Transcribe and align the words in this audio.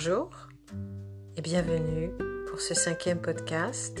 Bonjour 0.00 0.30
et 1.36 1.40
bienvenue 1.42 2.12
pour 2.48 2.60
ce 2.60 2.72
cinquième 2.72 3.20
podcast 3.20 3.98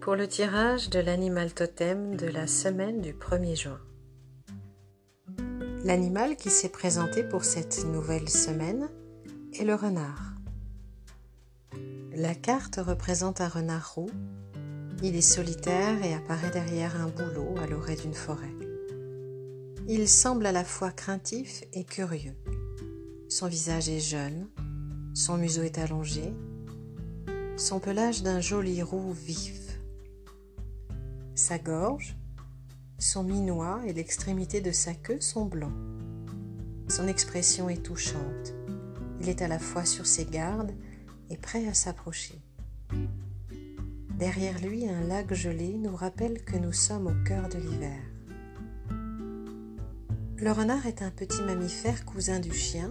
pour 0.00 0.16
le 0.16 0.26
tirage 0.26 0.90
de 0.90 0.98
l'animal 0.98 1.54
totem 1.54 2.16
de 2.16 2.26
la 2.26 2.48
semaine 2.48 3.00
du 3.00 3.12
1er 3.12 3.54
juin. 3.54 3.80
L'animal 5.84 6.34
qui 6.34 6.50
s'est 6.50 6.68
présenté 6.68 7.22
pour 7.22 7.44
cette 7.44 7.84
nouvelle 7.84 8.28
semaine 8.28 8.88
est 9.52 9.62
le 9.62 9.76
renard. 9.76 10.32
La 12.12 12.34
carte 12.34 12.80
représente 12.84 13.40
un 13.40 13.48
renard 13.48 13.94
roux. 13.94 14.10
Il 15.00 15.14
est 15.14 15.20
solitaire 15.20 16.04
et 16.04 16.14
apparaît 16.14 16.50
derrière 16.50 17.00
un 17.00 17.06
bouleau 17.06 17.54
à 17.62 17.68
l'orée 17.68 17.94
d'une 17.94 18.14
forêt. 18.14 18.56
Il 19.86 20.08
semble 20.08 20.44
à 20.44 20.50
la 20.50 20.64
fois 20.64 20.90
craintif 20.90 21.62
et 21.72 21.84
curieux. 21.84 22.34
Son 23.30 23.46
visage 23.46 23.90
est 23.90 24.00
jeune, 24.00 24.48
son 25.12 25.36
museau 25.36 25.62
est 25.62 25.76
allongé, 25.76 26.32
son 27.58 27.78
pelage 27.78 28.22
d'un 28.22 28.40
joli 28.40 28.82
roux 28.82 29.12
vif. 29.12 29.78
Sa 31.34 31.58
gorge, 31.58 32.16
son 32.98 33.24
minois 33.24 33.82
et 33.86 33.92
l'extrémité 33.92 34.62
de 34.62 34.72
sa 34.72 34.94
queue 34.94 35.20
sont 35.20 35.44
blancs. 35.44 35.76
Son 36.88 37.06
expression 37.06 37.68
est 37.68 37.82
touchante. 37.82 38.54
Il 39.20 39.28
est 39.28 39.42
à 39.42 39.48
la 39.48 39.58
fois 39.58 39.84
sur 39.84 40.06
ses 40.06 40.24
gardes 40.24 40.72
et 41.28 41.36
prêt 41.36 41.68
à 41.68 41.74
s'approcher. 41.74 42.40
Derrière 44.18 44.58
lui, 44.62 44.88
un 44.88 45.02
lac 45.02 45.34
gelé 45.34 45.74
nous 45.74 45.94
rappelle 45.94 46.42
que 46.44 46.56
nous 46.56 46.72
sommes 46.72 47.08
au 47.08 47.24
cœur 47.24 47.50
de 47.50 47.58
l'hiver. 47.58 48.00
Le 50.38 50.50
renard 50.50 50.86
est 50.86 51.02
un 51.02 51.10
petit 51.10 51.42
mammifère 51.42 52.06
cousin 52.06 52.40
du 52.40 52.54
chien 52.54 52.90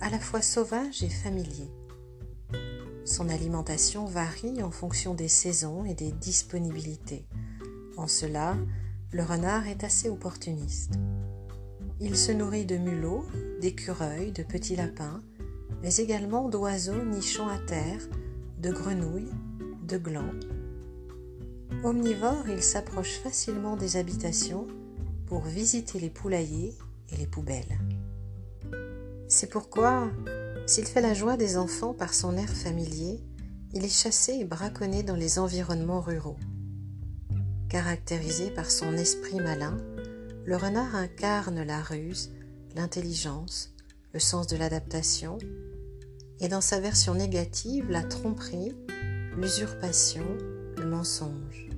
à 0.00 0.10
la 0.10 0.18
fois 0.18 0.40
sauvage 0.40 1.02
et 1.02 1.10
familier. 1.10 1.70
Son 3.04 3.28
alimentation 3.28 4.04
varie 4.04 4.62
en 4.62 4.70
fonction 4.70 5.14
des 5.14 5.28
saisons 5.28 5.84
et 5.84 5.94
des 5.94 6.12
disponibilités. 6.12 7.26
En 7.96 8.06
cela, 8.06 8.56
le 9.12 9.22
renard 9.22 9.66
est 9.66 9.84
assez 9.84 10.08
opportuniste. 10.08 10.94
Il 12.00 12.16
se 12.16 12.32
nourrit 12.32 12.64
de 12.64 12.76
mulots, 12.76 13.26
d'écureuils, 13.60 14.32
de 14.32 14.42
petits 14.42 14.76
lapins, 14.76 15.20
mais 15.82 15.96
également 15.96 16.48
d'oiseaux 16.48 17.04
nichant 17.04 17.48
à 17.48 17.58
terre, 17.58 18.08
de 18.58 18.70
grenouilles, 18.70 19.32
de 19.86 19.98
glands. 19.98 20.34
Omnivore, 21.82 22.48
il 22.48 22.62
s'approche 22.62 23.18
facilement 23.18 23.76
des 23.76 23.96
habitations 23.96 24.66
pour 25.26 25.42
visiter 25.42 25.98
les 25.98 26.10
poulaillers 26.10 26.74
et 27.12 27.16
les 27.16 27.26
poubelles. 27.26 27.78
C'est 29.32 29.48
pourquoi, 29.48 30.10
s'il 30.66 30.86
fait 30.86 31.00
la 31.00 31.14
joie 31.14 31.36
des 31.36 31.56
enfants 31.56 31.94
par 31.94 32.14
son 32.14 32.36
air 32.36 32.48
familier, 32.48 33.20
il 33.72 33.84
est 33.84 33.88
chassé 33.88 34.32
et 34.32 34.44
braconné 34.44 35.04
dans 35.04 35.14
les 35.14 35.38
environnements 35.38 36.00
ruraux. 36.00 36.36
Caractérisé 37.68 38.50
par 38.50 38.68
son 38.68 38.94
esprit 38.94 39.36
malin, 39.36 39.76
le 40.44 40.56
renard 40.56 40.96
incarne 40.96 41.62
la 41.62 41.80
ruse, 41.80 42.32
l'intelligence, 42.74 43.72
le 44.12 44.18
sens 44.18 44.48
de 44.48 44.56
l'adaptation, 44.56 45.38
et 46.40 46.48
dans 46.48 46.60
sa 46.60 46.80
version 46.80 47.14
négative, 47.14 47.88
la 47.88 48.02
tromperie, 48.02 48.72
l'usurpation, 49.36 50.26
le 50.76 50.86
mensonge. 50.86 51.68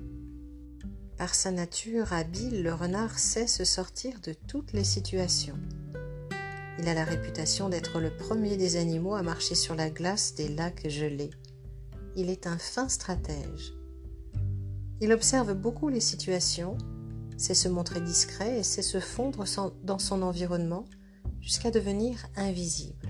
Par 1.18 1.34
sa 1.34 1.50
nature 1.50 2.14
habile, 2.14 2.62
le 2.62 2.72
renard 2.72 3.18
sait 3.18 3.46
se 3.46 3.66
sortir 3.66 4.20
de 4.22 4.32
toutes 4.32 4.72
les 4.72 4.84
situations. 4.84 5.58
Il 6.82 6.88
a 6.88 6.94
la 6.94 7.04
réputation 7.04 7.68
d'être 7.68 8.00
le 8.00 8.10
premier 8.10 8.56
des 8.56 8.74
animaux 8.74 9.14
à 9.14 9.22
marcher 9.22 9.54
sur 9.54 9.76
la 9.76 9.88
glace 9.88 10.34
des 10.34 10.48
lacs 10.48 10.88
gelés. 10.88 11.30
Il 12.16 12.28
est 12.28 12.48
un 12.48 12.58
fin 12.58 12.88
stratège. 12.88 13.72
Il 15.00 15.12
observe 15.12 15.54
beaucoup 15.54 15.88
les 15.88 16.00
situations, 16.00 16.76
sait 17.36 17.54
se 17.54 17.68
montrer 17.68 18.00
discret 18.00 18.58
et 18.58 18.62
sait 18.64 18.82
se 18.82 18.98
fondre 18.98 19.44
dans 19.84 20.00
son 20.00 20.22
environnement 20.22 20.84
jusqu'à 21.40 21.70
devenir 21.70 22.26
invisible. 22.34 23.08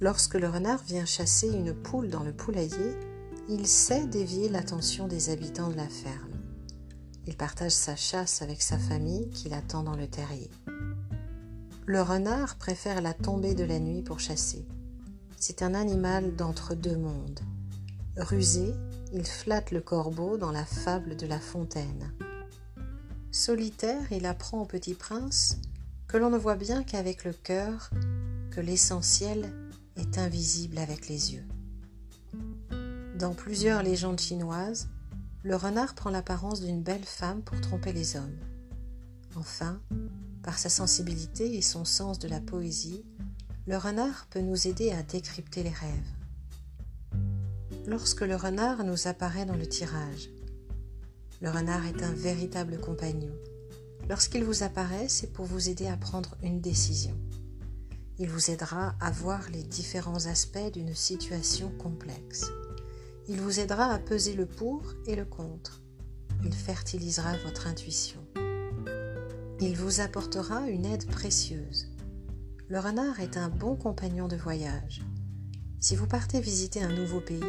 Lorsque 0.00 0.36
le 0.36 0.48
renard 0.48 0.82
vient 0.82 1.04
chasser 1.04 1.48
une 1.48 1.74
poule 1.74 2.08
dans 2.08 2.24
le 2.24 2.32
poulailler, 2.32 2.96
il 3.50 3.66
sait 3.66 4.06
dévier 4.06 4.48
l'attention 4.48 5.06
des 5.06 5.28
habitants 5.28 5.68
de 5.68 5.76
la 5.76 5.88
ferme. 5.88 6.32
Il 7.26 7.36
partage 7.36 7.72
sa 7.72 7.94
chasse 7.94 8.40
avec 8.40 8.62
sa 8.62 8.78
famille 8.78 9.28
qui 9.28 9.50
l'attend 9.50 9.82
dans 9.82 9.96
le 9.96 10.08
terrier. 10.08 10.50
Le 11.90 12.02
renard 12.02 12.54
préfère 12.54 13.00
la 13.00 13.14
tombée 13.14 13.56
de 13.56 13.64
la 13.64 13.80
nuit 13.80 14.02
pour 14.02 14.20
chasser. 14.20 14.64
C'est 15.36 15.60
un 15.60 15.74
animal 15.74 16.36
d'entre 16.36 16.76
deux 16.76 16.96
mondes. 16.96 17.40
Rusé, 18.16 18.72
il 19.12 19.26
flatte 19.26 19.72
le 19.72 19.80
corbeau 19.80 20.36
dans 20.36 20.52
la 20.52 20.64
fable 20.64 21.16
de 21.16 21.26
la 21.26 21.40
fontaine. 21.40 22.12
Solitaire, 23.32 24.12
il 24.12 24.24
apprend 24.24 24.60
au 24.60 24.66
petit 24.66 24.94
prince 24.94 25.58
que 26.06 26.16
l'on 26.16 26.30
ne 26.30 26.38
voit 26.38 26.54
bien 26.54 26.84
qu'avec 26.84 27.24
le 27.24 27.32
cœur, 27.32 27.90
que 28.52 28.60
l'essentiel 28.60 29.52
est 29.96 30.16
invisible 30.16 30.78
avec 30.78 31.08
les 31.08 31.34
yeux. 31.34 31.48
Dans 33.18 33.34
plusieurs 33.34 33.82
légendes 33.82 34.20
chinoises, 34.20 34.88
le 35.42 35.56
renard 35.56 35.96
prend 35.96 36.10
l'apparence 36.10 36.60
d'une 36.60 36.84
belle 36.84 37.02
femme 37.04 37.42
pour 37.42 37.60
tromper 37.60 37.92
les 37.92 38.14
hommes. 38.14 38.38
Enfin, 39.34 39.80
par 40.42 40.58
sa 40.58 40.68
sensibilité 40.68 41.56
et 41.56 41.62
son 41.62 41.84
sens 41.84 42.18
de 42.18 42.28
la 42.28 42.40
poésie, 42.40 43.04
le 43.66 43.76
renard 43.76 44.26
peut 44.30 44.40
nous 44.40 44.66
aider 44.66 44.90
à 44.90 45.02
décrypter 45.02 45.62
les 45.62 45.70
rêves. 45.70 46.10
Lorsque 47.86 48.22
le 48.22 48.36
renard 48.36 48.84
nous 48.84 49.06
apparaît 49.06 49.46
dans 49.46 49.56
le 49.56 49.66
tirage, 49.66 50.30
le 51.40 51.50
renard 51.50 51.86
est 51.86 52.02
un 52.02 52.12
véritable 52.12 52.78
compagnon. 52.78 53.32
Lorsqu'il 54.08 54.44
vous 54.44 54.62
apparaît, 54.62 55.08
c'est 55.08 55.32
pour 55.32 55.46
vous 55.46 55.68
aider 55.68 55.86
à 55.86 55.96
prendre 55.96 56.36
une 56.42 56.60
décision. 56.60 57.16
Il 58.18 58.28
vous 58.28 58.50
aidera 58.50 58.94
à 59.00 59.10
voir 59.10 59.48
les 59.50 59.62
différents 59.62 60.26
aspects 60.26 60.72
d'une 60.72 60.94
situation 60.94 61.70
complexe. 61.78 62.50
Il 63.28 63.40
vous 63.40 63.60
aidera 63.60 63.84
à 63.84 63.98
peser 63.98 64.34
le 64.34 64.44
pour 64.44 64.94
et 65.06 65.16
le 65.16 65.24
contre. 65.24 65.80
Il 66.44 66.52
fertilisera 66.52 67.36
votre 67.44 67.66
intuition. 67.66 68.20
Il 69.62 69.76
vous 69.76 70.00
apportera 70.00 70.70
une 70.70 70.86
aide 70.86 71.06
précieuse. 71.06 71.88
Le 72.68 72.78
renard 72.78 73.20
est 73.20 73.36
un 73.36 73.50
bon 73.50 73.76
compagnon 73.76 74.26
de 74.26 74.36
voyage. 74.36 75.02
Si 75.80 75.94
vous 75.96 76.06
partez 76.06 76.40
visiter 76.40 76.82
un 76.82 76.96
nouveau 76.96 77.20
pays, 77.20 77.44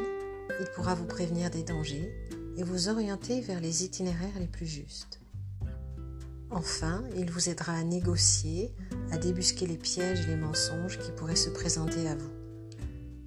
il 0.59 0.66
pourra 0.75 0.94
vous 0.94 1.05
prévenir 1.05 1.49
des 1.49 1.63
dangers 1.63 2.13
et 2.57 2.63
vous 2.63 2.89
orienter 2.89 3.39
vers 3.39 3.61
les 3.61 3.85
itinéraires 3.85 4.39
les 4.39 4.47
plus 4.47 4.66
justes. 4.66 5.22
Enfin, 6.49 7.01
il 7.16 7.31
vous 7.31 7.47
aidera 7.47 7.75
à 7.75 7.83
négocier, 7.83 8.75
à 9.11 9.17
débusquer 9.17 9.66
les 9.66 9.78
pièges 9.78 10.25
et 10.25 10.28
les 10.28 10.35
mensonges 10.35 10.99
qui 10.99 11.13
pourraient 11.13 11.38
se 11.38 11.49
présenter 11.49 12.09
à 12.09 12.16
vous. 12.16 12.31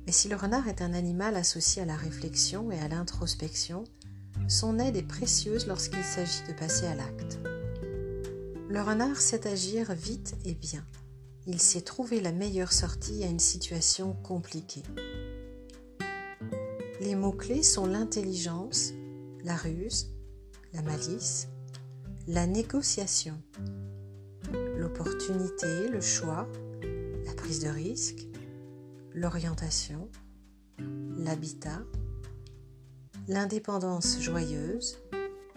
Mais 0.05 0.12
si 0.12 0.28
le 0.28 0.37
renard 0.37 0.69
est 0.69 0.83
un 0.83 0.93
animal 0.93 1.37
associé 1.37 1.81
à 1.81 1.87
la 1.87 1.97
réflexion 1.97 2.71
et 2.71 2.78
à 2.78 2.89
l'introspection, 2.89 3.84
son 4.47 4.78
aide 4.78 4.97
est 4.97 5.03
précieuse 5.03 5.66
lorsqu'il 5.66 6.05
s'agit 6.05 6.43
de 6.47 6.53
passer 6.53 6.84
à 6.84 6.95
l'acte. 6.95 7.39
Le 8.75 8.83
renard 8.83 9.21
sait 9.21 9.47
agir 9.47 9.95
vite 9.95 10.35
et 10.45 10.53
bien. 10.53 10.85
Il 11.47 11.61
sait 11.61 11.83
trouver 11.83 12.21
la 12.21 12.33
meilleure 12.33 12.73
sortie 12.73 13.23
à 13.23 13.29
une 13.29 13.39
situation 13.39 14.15
compliquée. 14.15 14.83
Les 17.01 17.15
mots-clés 17.15 17.63
sont 17.63 17.87
l'intelligence, 17.87 18.91
la 19.45 19.55
ruse, 19.55 20.11
la 20.72 20.83
malice, 20.83 21.47
la 22.27 22.48
négociation, 22.48 23.41
l'opportunité, 24.77 25.89
le 25.89 26.01
choix, 26.01 26.48
la 27.27 27.34
prise 27.34 27.60
de 27.60 27.69
risque, 27.69 28.27
l'orientation, 29.13 30.10
l'habitat, 31.16 31.84
l'indépendance 33.28 34.21
joyeuse, 34.21 34.98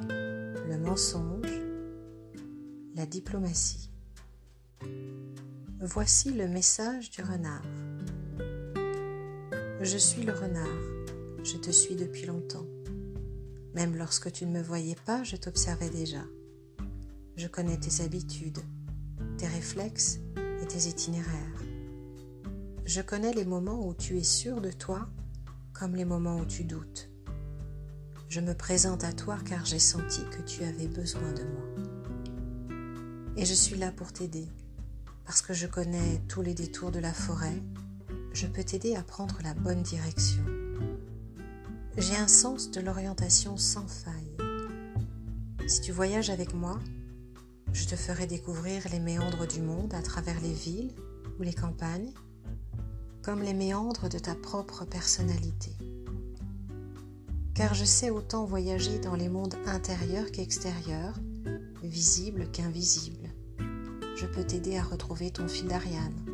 le 0.07 0.77
mensonge, 0.77 1.66
la 2.97 3.05
diplomatie. 3.05 3.91
Voici 5.79 6.33
le 6.33 6.47
message 6.47 7.11
du 7.11 7.21
renard. 7.21 7.61
Je 9.81 9.97
suis 9.99 10.23
le 10.23 10.33
renard, 10.33 10.81
je 11.43 11.57
te 11.57 11.69
suis 11.69 11.95
depuis 11.95 12.25
longtemps. 12.25 12.65
Même 13.75 13.95
lorsque 13.95 14.31
tu 14.31 14.47
ne 14.47 14.51
me 14.51 14.63
voyais 14.63 14.97
pas, 15.05 15.23
je 15.23 15.35
t'observais 15.35 15.91
déjà. 15.91 16.23
Je 17.35 17.47
connais 17.47 17.77
tes 17.77 18.03
habitudes, 18.03 18.63
tes 19.37 19.45
réflexes 19.45 20.17
et 20.63 20.65
tes 20.65 20.89
itinéraires. 20.89 21.63
Je 22.85 23.01
connais 23.01 23.33
les 23.33 23.45
moments 23.45 23.87
où 23.87 23.93
tu 23.93 24.17
es 24.17 24.23
sûr 24.23 24.59
de 24.59 24.71
toi 24.71 25.07
comme 25.71 25.95
les 25.95 26.05
moments 26.05 26.39
où 26.39 26.45
tu 26.45 26.63
doutes. 26.63 27.11
Je 28.27 28.41
me 28.41 28.55
présente 28.55 29.03
à 29.03 29.13
toi 29.13 29.37
car 29.45 29.65
j'ai 29.65 29.77
senti 29.77 30.23
que 30.31 30.41
tu 30.41 30.63
avais 30.63 30.87
besoin 30.87 31.31
de 31.33 31.43
moi 31.43 31.86
et 33.37 33.45
je 33.45 33.53
suis 33.53 33.77
là 33.77 33.91
pour 33.91 34.11
t'aider, 34.11 34.47
Parce 35.25 35.41
que 35.41 35.53
je 35.53 35.67
connais 35.67 36.21
tous 36.27 36.41
les 36.41 36.53
détours 36.53 36.89
de 36.89 36.99
la 36.99 37.13
forêt, 37.13 37.61
je 38.33 38.47
peux 38.47 38.63
t'aider 38.63 38.95
à 38.95 39.03
prendre 39.03 39.37
la 39.43 39.53
bonne 39.53 39.83
direction. 39.83 40.43
J'ai 41.97 42.15
un 42.15 42.27
sens 42.27 42.71
de 42.71 42.81
l'orientation 42.81 43.57
sans 43.57 43.87
faille. 43.87 44.37
Si 45.67 45.81
tu 45.81 45.91
voyages 45.91 46.29
avec 46.29 46.53
moi, 46.53 46.79
je 47.73 47.85
te 47.85 47.95
ferai 47.95 48.25
découvrir 48.25 48.83
les 48.91 48.99
méandres 48.99 49.47
du 49.47 49.61
monde 49.61 49.93
à 49.93 50.01
travers 50.01 50.39
les 50.41 50.53
villes 50.53 50.93
ou 51.39 51.43
les 51.43 51.53
campagnes, 51.53 52.13
comme 53.21 53.43
les 53.43 53.53
méandres 53.53 54.09
de 54.09 54.17
ta 54.17 54.33
propre 54.33 54.85
personnalité. 54.85 55.71
Car 57.53 57.73
je 57.73 57.85
sais 57.85 58.09
autant 58.09 58.45
voyager 58.45 58.97
dans 58.99 59.15
les 59.15 59.29
mondes 59.29 59.55
intérieurs 59.65 60.31
qu'extérieurs, 60.31 61.19
visibles 61.83 62.49
qu'invisibles. 62.51 63.26
Je 64.17 64.25
peux 64.25 64.43
t'aider 64.43 64.77
à 64.77 64.83
retrouver 64.83 65.29
ton 65.29 65.47
fil 65.47 65.67
d'Ariane. 65.67 66.25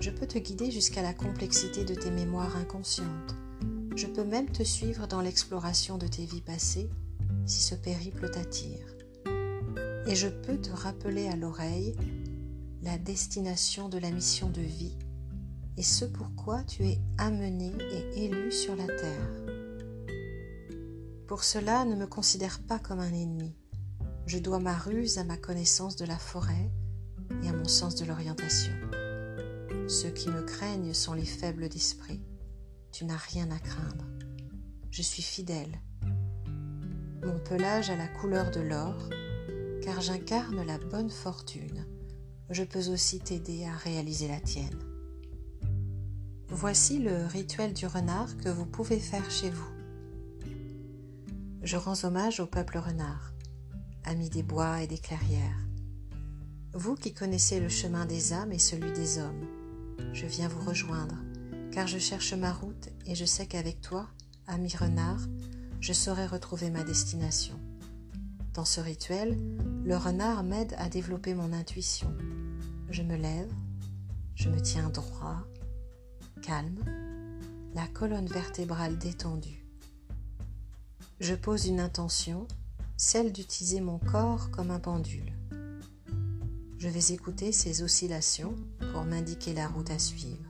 Je 0.00 0.10
peux 0.10 0.26
te 0.26 0.38
guider 0.38 0.70
jusqu'à 0.70 1.00
la 1.00 1.14
complexité 1.14 1.84
de 1.84 1.94
tes 1.94 2.10
mémoires 2.10 2.56
inconscientes. 2.56 3.34
Je 3.96 4.06
peux 4.06 4.24
même 4.24 4.50
te 4.50 4.62
suivre 4.62 5.08
dans 5.08 5.22
l'exploration 5.22 5.96
de 5.96 6.06
tes 6.06 6.26
vies 6.26 6.42
passées 6.42 6.90
si 7.46 7.62
ce 7.62 7.74
périple 7.74 8.30
t'attire 8.30 8.84
et 10.06 10.14
je 10.14 10.28
peux 10.28 10.58
te 10.58 10.70
rappeler 10.70 11.28
à 11.28 11.36
l'oreille 11.36 11.94
la 12.82 12.98
destination 12.98 13.88
de 13.88 13.96
la 13.96 14.10
mission 14.10 14.50
de 14.50 14.60
vie 14.60 14.98
et 15.76 15.82
ce 15.82 16.04
pourquoi 16.04 16.64
tu 16.64 16.84
es 16.84 16.98
amené 17.16 17.72
et 17.92 18.24
élu 18.26 18.52
sur 18.52 18.76
la 18.76 18.86
terre. 18.86 19.30
Pour 21.26 21.44
cela, 21.44 21.86
ne 21.86 21.94
me 21.94 22.06
considère 22.06 22.60
pas 22.60 22.78
comme 22.78 23.00
un 23.00 23.12
ennemi. 23.12 23.54
Je 24.26 24.38
dois 24.38 24.58
ma 24.58 24.76
ruse 24.76 25.16
à 25.18 25.24
ma 25.24 25.36
connaissance 25.36 25.96
de 25.96 26.04
la 26.04 26.18
forêt 26.18 26.70
et 27.42 27.48
à 27.48 27.52
mon 27.52 27.68
sens 27.68 27.94
de 27.96 28.04
l'orientation. 28.04 28.72
Ceux 29.88 30.10
qui 30.10 30.28
me 30.28 30.42
craignent 30.42 30.94
sont 30.94 31.14
les 31.14 31.24
faibles 31.24 31.68
d'esprit. 31.68 32.22
Tu 32.92 33.04
n'as 33.04 33.16
rien 33.16 33.50
à 33.50 33.58
craindre. 33.58 34.06
Je 34.90 35.02
suis 35.02 35.22
fidèle. 35.22 35.80
Mon 37.22 37.38
pelage 37.38 37.90
a 37.90 37.96
la 37.96 38.08
couleur 38.08 38.50
de 38.50 38.60
l'or 38.60 38.96
car 39.80 40.00
j'incarne 40.00 40.64
la 40.64 40.78
bonne 40.78 41.10
fortune, 41.10 41.86
je 42.50 42.64
peux 42.64 42.88
aussi 42.88 43.20
t'aider 43.20 43.64
à 43.64 43.76
réaliser 43.76 44.28
la 44.28 44.40
tienne. 44.40 44.78
Voici 46.48 46.98
le 46.98 47.26
rituel 47.26 47.72
du 47.72 47.86
renard 47.86 48.36
que 48.38 48.48
vous 48.48 48.66
pouvez 48.66 48.98
faire 48.98 49.30
chez 49.30 49.50
vous. 49.50 49.70
Je 51.62 51.76
rends 51.76 52.04
hommage 52.04 52.40
au 52.40 52.46
peuple 52.46 52.78
renard, 52.78 53.32
ami 54.04 54.28
des 54.30 54.42
bois 54.42 54.82
et 54.82 54.86
des 54.86 54.98
clairières. 54.98 55.69
Vous 56.72 56.94
qui 56.94 57.12
connaissez 57.12 57.58
le 57.58 57.68
chemin 57.68 58.06
des 58.06 58.32
âmes 58.32 58.52
et 58.52 58.60
celui 58.60 58.92
des 58.92 59.18
hommes, 59.18 59.44
je 60.12 60.26
viens 60.26 60.46
vous 60.46 60.64
rejoindre, 60.64 61.16
car 61.72 61.88
je 61.88 61.98
cherche 61.98 62.32
ma 62.32 62.52
route 62.52 62.90
et 63.06 63.16
je 63.16 63.24
sais 63.24 63.46
qu'avec 63.46 63.80
toi, 63.80 64.08
ami 64.46 64.72
renard, 64.76 65.20
je 65.80 65.92
saurai 65.92 66.26
retrouver 66.26 66.70
ma 66.70 66.84
destination. 66.84 67.58
Dans 68.54 68.64
ce 68.64 68.80
rituel, 68.80 69.36
le 69.84 69.96
renard 69.96 70.44
m'aide 70.44 70.76
à 70.78 70.88
développer 70.88 71.34
mon 71.34 71.52
intuition. 71.52 72.14
Je 72.88 73.02
me 73.02 73.16
lève, 73.16 73.52
je 74.36 74.48
me 74.48 74.60
tiens 74.60 74.90
droit, 74.90 75.44
calme, 76.40 76.84
la 77.74 77.88
colonne 77.88 78.28
vertébrale 78.28 78.96
détendue. 78.96 79.66
Je 81.18 81.34
pose 81.34 81.66
une 81.66 81.80
intention, 81.80 82.46
celle 82.96 83.32
d'utiliser 83.32 83.80
mon 83.80 83.98
corps 83.98 84.52
comme 84.52 84.70
un 84.70 84.78
pendule. 84.78 85.32
Je 86.80 86.88
vais 86.88 87.12
écouter 87.12 87.52
ces 87.52 87.82
oscillations 87.82 88.54
pour 88.94 89.04
m'indiquer 89.04 89.52
la 89.52 89.68
route 89.68 89.90
à 89.90 89.98
suivre. 89.98 90.48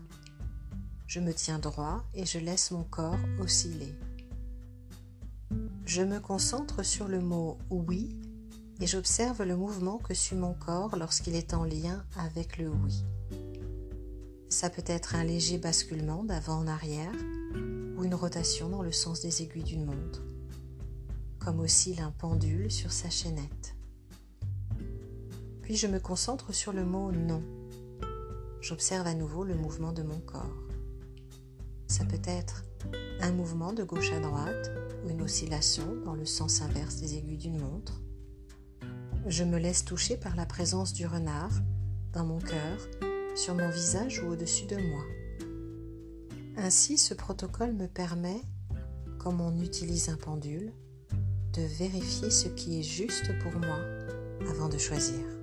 Je 1.09 1.19
me 1.19 1.35
tiens 1.35 1.59
droit 1.59 2.05
et 2.15 2.25
je 2.25 2.39
laisse 2.39 2.71
mon 2.71 2.85
corps 2.85 3.19
osciller. 3.41 3.93
Je 5.85 6.03
me 6.03 6.21
concentre 6.21 6.85
sur 6.85 7.09
le 7.09 7.21
mot 7.21 7.59
oui 7.69 8.17
et 8.81 8.87
j'observe 8.87 9.43
le 9.43 9.57
mouvement 9.57 9.99
que 9.99 10.15
suit 10.15 10.37
mon 10.37 10.55
corps 10.55 10.97
lorsqu'il 10.97 11.35
est 11.35 11.53
en 11.53 11.65
lien 11.65 12.05
avec 12.17 12.59
le 12.59 12.69
oui. 12.69 13.05
Ça 14.51 14.71
peut 14.71 14.85
être 14.87 15.17
un 15.17 15.25
léger 15.25 15.59
basculement 15.59 16.23
d'avant 16.23 16.61
en 16.61 16.69
arrière 16.69 17.11
ou 17.97 18.05
une 18.05 18.15
rotation 18.15 18.69
dans 18.69 18.83
le 18.83 18.93
sens 18.93 19.21
des 19.21 19.43
aiguilles 19.43 19.65
d'une 19.65 19.85
montre, 19.85 20.23
comme 21.41 21.59
oscille 21.59 22.01
un 22.01 22.13
pendule 22.13 22.71
sur 22.71 22.93
sa 22.93 23.11
chaînette. 23.11 23.75
Puis 25.71 25.77
je 25.77 25.87
me 25.87 26.01
concentre 26.01 26.53
sur 26.53 26.73
le 26.73 26.85
mot 26.85 27.13
non. 27.13 27.45
J'observe 28.61 29.07
à 29.07 29.15
nouveau 29.15 29.45
le 29.45 29.55
mouvement 29.55 29.93
de 29.93 30.03
mon 30.03 30.19
corps. 30.19 30.67
Ça 31.87 32.05
peut 32.05 32.19
être 32.25 32.65
un 33.21 33.31
mouvement 33.31 33.73
de 33.73 33.85
gauche 33.85 34.11
à 34.11 34.19
droite 34.19 34.73
ou 35.05 35.11
une 35.11 35.23
oscillation 35.23 35.85
dans 36.05 36.17
le 36.17 36.27
sens 36.27 36.61
inverse 36.61 36.97
des 36.97 37.15
aiguilles 37.15 37.37
d'une 37.37 37.61
montre. 37.61 38.03
Je 39.29 39.45
me 39.45 39.59
laisse 39.59 39.85
toucher 39.85 40.17
par 40.17 40.35
la 40.35 40.45
présence 40.45 40.93
du 40.93 41.07
renard 41.07 41.53
dans 42.15 42.25
mon 42.25 42.41
cœur, 42.41 42.79
sur 43.37 43.55
mon 43.55 43.71
visage 43.71 44.25
ou 44.25 44.33
au-dessus 44.33 44.67
de 44.67 44.77
moi. 44.77 45.05
Ainsi, 46.57 46.99
ce 46.99 47.15
protocole 47.15 47.75
me 47.75 47.87
permet, 47.87 48.43
comme 49.21 49.41
on 49.41 49.57
utilise 49.63 50.09
un 50.09 50.17
pendule, 50.17 50.73
de 51.53 51.63
vérifier 51.63 52.31
ce 52.31 52.49
qui 52.49 52.81
est 52.81 52.83
juste 52.83 53.31
pour 53.39 53.53
moi 53.53 53.79
avant 54.49 54.69
de 54.69 54.77
choisir. 54.77 55.40